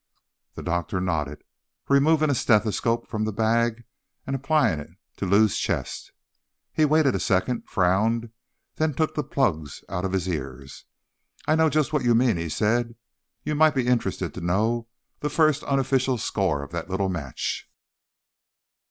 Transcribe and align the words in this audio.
The 0.55 0.63
doctor 0.63 0.99
nodded, 0.99 1.43
removing 1.87 2.31
a 2.31 2.33
stethoscope 2.33 3.05
from 3.07 3.23
the 3.23 3.31
bag 3.31 3.83
and 4.25 4.35
applying 4.35 4.79
it 4.79 4.89
to 5.17 5.27
Lou's 5.27 5.59
chest. 5.59 6.11
He 6.73 6.85
waited 6.85 7.13
a 7.13 7.19
second, 7.19 7.69
frowned 7.69 8.23
and 8.23 8.31
then 8.77 8.93
took 8.95 9.13
the 9.13 9.23
plugs 9.23 9.83
out 9.89 10.03
of 10.03 10.13
his 10.13 10.27
ears. 10.27 10.85
"I 11.47 11.53
know 11.53 11.69
just 11.69 11.93
what 11.93 12.03
you 12.03 12.15
mean," 12.15 12.37
he 12.37 12.49
said. 12.49 12.95
"You 13.43 13.53
might 13.53 13.75
be 13.75 13.85
interested 13.85 14.33
to 14.33 14.41
know 14.41 14.87
the 15.19 15.29
first 15.29 15.61
unofficial 15.65 16.17
score 16.17 16.63
of 16.63 16.71
that 16.71 16.89
little 16.89 17.07
match." 17.09 17.69